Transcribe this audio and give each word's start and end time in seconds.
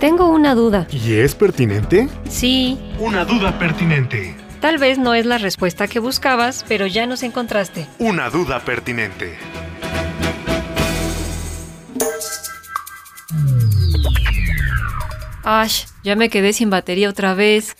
Tengo 0.00 0.28
una 0.28 0.54
duda. 0.54 0.86
¿Y 0.92 1.14
es 1.14 1.34
pertinente? 1.34 2.08
Sí, 2.28 2.78
Una 3.00 3.24
duda 3.24 3.58
pertinente. 3.58 4.36
tal 4.60 4.78
vez 4.78 4.98
no 4.98 5.14
es 5.14 5.26
la 5.26 5.38
respuesta 5.38 5.88
que 5.88 5.98
buscabas, 5.98 6.64
pero 6.68 6.86
ya 6.86 7.06
nos 7.06 7.22
encontraste. 7.22 7.86
Una 7.98 8.30
duda 8.30 8.60
pertinente. 8.60 9.36
Ash, 15.44 15.86
ya 16.04 16.14
me 16.16 16.28
quedé 16.28 16.52
sin 16.52 16.70
batería 16.70 17.08
otra 17.08 17.34
vez. 17.34 17.76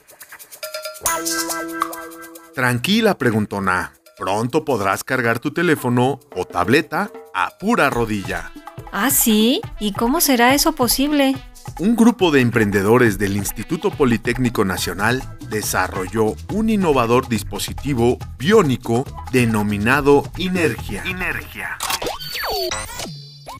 Tranquila, 2.55 3.17
preguntona. 3.19 3.93
Pronto 4.17 4.65
podrás 4.65 5.05
cargar 5.05 5.39
tu 5.39 5.53
teléfono 5.53 6.19
o 6.35 6.45
tableta 6.45 7.11
a 7.35 7.51
pura 7.59 7.89
rodilla. 7.91 8.51
¿Ah, 8.91 9.11
sí? 9.11 9.61
¿Y 9.79 9.93
cómo 9.93 10.21
será 10.21 10.55
eso 10.55 10.73
posible? 10.73 11.37
Un 11.79 11.95
grupo 11.95 12.31
de 12.31 12.41
emprendedores 12.41 13.19
del 13.19 13.37
Instituto 13.37 13.91
Politécnico 13.91 14.65
Nacional 14.65 15.23
desarrolló 15.49 16.35
un 16.53 16.71
innovador 16.71 17.29
dispositivo 17.29 18.19
biónico 18.39 19.05
denominado 19.33 20.25
Inergia, 20.37 21.05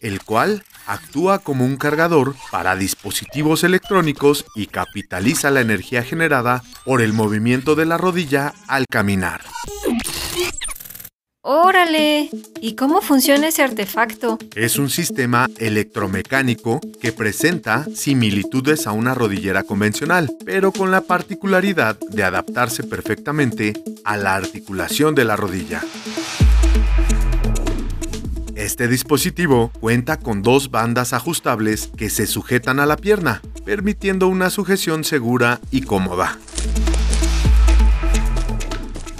el 0.01 0.23
cual 0.23 0.65
actúa 0.87 1.39
como 1.39 1.65
un 1.65 1.77
cargador 1.77 2.35
para 2.51 2.75
dispositivos 2.75 3.63
electrónicos 3.63 4.47
y 4.55 4.67
capitaliza 4.67 5.51
la 5.51 5.61
energía 5.61 6.03
generada 6.03 6.63
por 6.85 7.03
el 7.03 7.13
movimiento 7.13 7.75
de 7.75 7.87
la 7.87 7.99
rodilla 7.99 8.55
al 8.67 8.87
caminar. 8.91 9.43
¡Órale! 11.51 12.29
¿Y 12.61 12.75
cómo 12.75 13.01
funciona 13.01 13.49
ese 13.49 13.63
artefacto? 13.63 14.39
Es 14.55 14.79
un 14.79 14.91
sistema 14.91 15.49
electromecánico 15.57 16.79
que 17.01 17.11
presenta 17.11 17.87
similitudes 17.95 18.87
a 18.87 18.93
una 18.93 19.15
rodillera 19.15 19.63
convencional, 19.63 20.31
pero 20.45 20.73
con 20.73 20.91
la 20.91 21.01
particularidad 21.01 21.99
de 22.11 22.23
adaptarse 22.23 22.83
perfectamente 22.83 23.73
a 24.05 24.19
la 24.19 24.35
articulación 24.35 25.15
de 25.15 25.25
la 25.25 25.37
rodilla. 25.37 25.83
Este 28.55 28.87
dispositivo 28.87 29.73
cuenta 29.81 30.19
con 30.19 30.43
dos 30.43 30.71
bandas 30.71 31.15
ajustables 31.15 31.89
que 31.97 32.11
se 32.11 32.27
sujetan 32.27 32.79
a 32.79 32.85
la 32.85 32.99
pierna, 32.99 33.41
permitiendo 33.65 34.29
una 34.29 34.51
sujeción 34.51 35.03
segura 35.03 35.61
y 35.71 35.81
cómoda. 35.81 36.37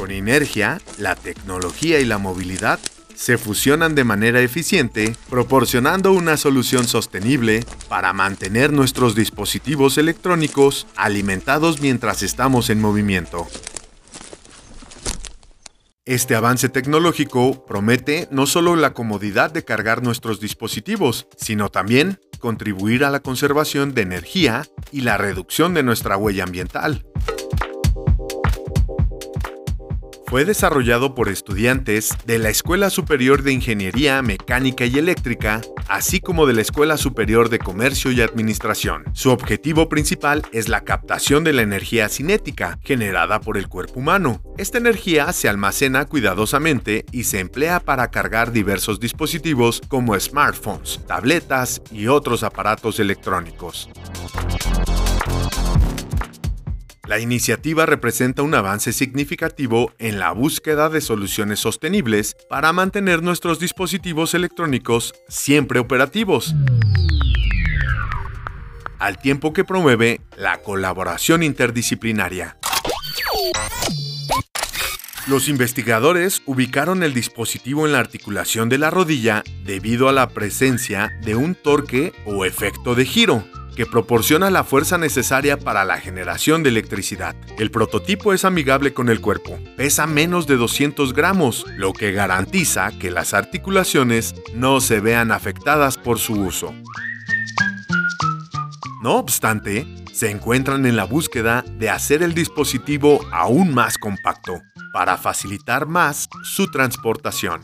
Con 0.09 0.17
Inergia, 0.17 0.81
la 0.97 1.17
tecnología 1.17 2.01
y 2.01 2.07
la 2.07 2.17
movilidad 2.17 2.81
se 3.15 3.37
fusionan 3.37 3.95
de 3.95 4.05
manera 4.05 4.41
eficiente, 4.41 5.15
proporcionando 5.29 6.13
una 6.15 6.39
solución 6.39 6.89
sostenible 6.89 7.63
para 7.91 8.15
mantener 8.15 8.73
nuestros 8.73 9.15
dispositivos 9.15 9.99
electrónicos 9.99 10.87
alimentados 10.97 11.83
mientras 11.83 12.23
estamos 12.23 12.71
en 12.71 12.81
movimiento. 12.81 13.47
Este 16.07 16.35
avance 16.35 16.71
tecnológico 16.71 17.67
promete 17.67 18.29
no 18.31 18.47
solo 18.47 18.77
la 18.77 18.95
comodidad 18.95 19.51
de 19.51 19.63
cargar 19.63 20.03
nuestros 20.03 20.41
dispositivos, 20.41 21.27
sino 21.37 21.69
también 21.69 22.19
contribuir 22.39 23.05
a 23.05 23.11
la 23.11 23.21
conservación 23.21 23.93
de 23.93 24.03
energía 24.03 24.67
y 24.91 25.03
la 25.03 25.19
reducción 25.19 25.75
de 25.75 25.83
nuestra 25.83 26.17
huella 26.17 26.45
ambiental. 26.45 27.05
Fue 30.29 30.45
desarrollado 30.45 31.15
por 31.15 31.31
estudiantes 31.31 32.11
de 32.27 32.39
la 32.39 32.51
Escuela 32.51 32.91
Superior 32.91 33.43
de 33.43 33.55
Ingeniería 33.55 34.21
Mecánica 34.21 34.85
y 34.85 34.99
Eléctrica, 34.99 35.63
así 35.89 36.21
como 36.21 36.45
de 36.45 36.53
la 36.53 36.61
Escuela 36.61 36.99
Superior 36.99 37.49
de 37.49 37.59
Comercio 37.59 38.13
y 38.13 38.21
Administración. 38.21 39.05
Su 39.15 39.31
objetivo 39.31 39.89
principal 39.89 40.43
es 40.53 40.69
la 40.69 40.83
captación 40.83 41.45
de 41.45 41.55
la 41.55 41.63
energía 41.63 42.11
cinética 42.11 42.79
generada 42.83 43.41
por 43.41 43.57
el 43.57 43.69
cuerpo 43.69 44.01
humano. 44.01 44.43
Esta 44.59 44.77
energía 44.77 45.33
se 45.33 45.49
almacena 45.49 46.05
cuidadosamente 46.05 47.07
y 47.11 47.25
se 47.25 47.41
emplea 47.41 47.81
para 47.81 48.11
cargar 48.11 48.53
diversos 48.53 49.01
dispositivos 49.01 49.81
como 49.89 50.19
smartphones, 50.21 51.01
tabletas 51.07 51.81
y 51.91 52.09
otros 52.09 52.43
aparatos 52.43 53.01
electrónicos. 53.01 53.89
La 57.09 57.19
iniciativa 57.19 57.87
representa 57.87 58.43
un 58.43 58.55
avance 58.55 58.93
significativo 58.93 59.95
en 59.99 60.19
la 60.19 60.31
búsqueda 60.33 60.91
de 60.91 61.01
soluciones 61.01 61.59
sostenibles 61.59 62.37
para 62.51 62.75
mantener 62.75 63.23
nuestros 63.23 63.59
dispositivos 63.59 64.35
electrónicos 64.35 65.15
siempre 65.27 65.81
operativos, 65.81 66.55
al 68.99 69.19
tiempo 69.19 69.55
que 69.55 69.65
promueve 69.65 70.21
la 70.37 70.59
colaboración 70.59 71.43
interdisciplinaria. 71.43 72.59
Los 75.29 75.49
investigadores 75.49 76.43
ubicaron 76.45 77.03
el 77.03 77.15
dispositivo 77.15 77.87
en 77.87 77.93
la 77.93 78.01
articulación 78.01 78.69
de 78.69 78.77
la 78.77 78.91
rodilla 78.91 79.45
debido 79.65 80.11
a 80.11 80.13
la 80.13 80.29
presencia 80.29 81.11
de 81.23 81.37
un 81.37 81.55
torque 81.55 82.13
o 82.27 82.45
efecto 82.45 82.95
de 82.95 83.07
giro 83.07 83.47
que 83.79 83.87
proporciona 83.87 84.51
la 84.51 84.65
fuerza 84.65 84.99
necesaria 84.99 85.57
para 85.57 85.85
la 85.85 86.01
generación 86.01 86.65
de 86.65 86.71
electricidad. 86.71 87.37
El 87.59 87.71
prototipo 87.71 88.33
es 88.33 88.45
amigable 88.45 88.93
con 88.93 89.09
el 89.09 89.21
cuerpo, 89.21 89.57
pesa 89.77 90.09
menos 90.09 90.49
de 90.49 90.57
200 90.57 91.15
gramos, 91.15 91.65
lo 91.77 91.93
que 91.93 92.11
garantiza 92.11 92.91
que 92.99 93.13
las 93.13 93.35
articulaciones 93.35 94.35
no 94.53 94.81
se 94.81 94.99
vean 94.99 95.31
afectadas 95.31 95.97
por 95.97 96.19
su 96.19 96.33
uso. 96.33 96.75
No 99.01 99.15
obstante, 99.15 99.87
se 100.13 100.33
encuentran 100.33 100.85
en 100.85 100.97
la 100.97 101.05
búsqueda 101.05 101.65
de 101.79 101.89
hacer 101.89 102.25
el 102.25 102.35
dispositivo 102.35 103.25
aún 103.31 103.73
más 103.73 103.97
compacto, 103.97 104.61
para 104.93 105.17
facilitar 105.17 105.87
más 105.87 106.29
su 106.43 106.69
transportación. 106.69 107.61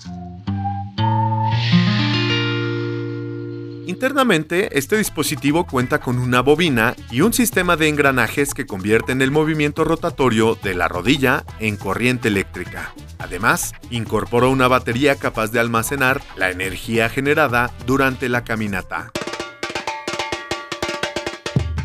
Internamente, 3.86 4.78
este 4.78 4.96
dispositivo 4.96 5.66
cuenta 5.66 6.00
con 6.00 6.18
una 6.18 6.40
bobina 6.40 6.96
y 7.10 7.20
un 7.20 7.34
sistema 7.34 7.76
de 7.76 7.88
engranajes 7.88 8.54
que 8.54 8.66
convierten 8.66 9.20
el 9.20 9.30
movimiento 9.30 9.84
rotatorio 9.84 10.54
de 10.62 10.74
la 10.74 10.88
rodilla 10.88 11.44
en 11.60 11.76
corriente 11.76 12.28
eléctrica. 12.28 12.94
Además, 13.18 13.74
incorpora 13.90 14.46
una 14.46 14.68
batería 14.68 15.16
capaz 15.16 15.48
de 15.48 15.60
almacenar 15.60 16.22
la 16.36 16.50
energía 16.50 17.10
generada 17.10 17.70
durante 17.86 18.28
la 18.30 18.42
caminata. 18.42 19.12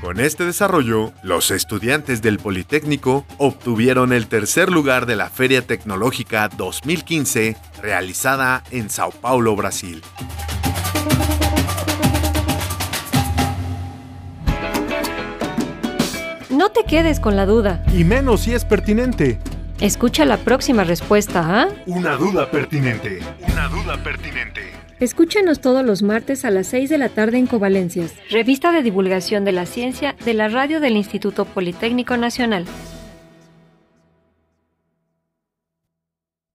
Con 0.02 0.22
este 0.22 0.46
desarrollo, 0.46 1.12
los 1.24 1.52
estudiantes 1.52 2.22
del 2.22 2.40
Politécnico 2.40 3.26
obtuvieron 3.38 4.14
el 4.14 4.28
tercer 4.28 4.72
lugar 4.72 5.06
de 5.06 5.18
la 5.18 5.30
Feria 5.30 5.68
Tecnológica 5.68 6.48
2015 6.48 7.58
realizada 7.82 8.64
en 8.72 8.90
Sao 8.90 9.12
Paulo, 9.12 9.58
Brasil. 9.58 10.02
No 16.60 16.72
te 16.72 16.84
quedes 16.84 17.22
con 17.22 17.38
la 17.38 17.46
duda. 17.46 17.86
Y 17.98 18.04
menos 18.04 18.42
si 18.42 18.54
es 18.54 18.66
pertinente. 18.66 19.40
Escucha 19.80 20.26
la 20.26 20.36
próxima 20.36 20.84
respuesta, 20.84 21.42
¿ah? 21.46 21.70
Una 21.86 22.18
duda 22.18 22.52
pertinente. 22.52 23.20
Una 23.50 23.70
duda 23.70 23.96
pertinente. 24.04 24.64
Escúchanos 25.00 25.62
todos 25.62 25.86
los 25.86 26.04
martes 26.04 26.44
a 26.44 26.50
las 26.50 26.68
6 26.68 26.90
de 26.90 26.98
la 26.98 27.08
tarde 27.08 27.38
en 27.38 27.48
Covalencias, 27.48 28.14
revista 28.30 28.74
de 28.74 28.84
divulgación 28.84 29.46
de 29.46 29.54
la 29.54 29.66
ciencia 29.66 30.18
de 30.26 30.34
la 30.34 30.50
radio 30.50 30.82
del 30.82 30.98
Instituto 30.98 31.46
Politécnico 31.46 32.18
Nacional. 32.18 32.66